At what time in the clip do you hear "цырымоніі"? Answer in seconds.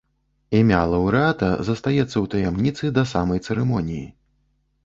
3.45-4.05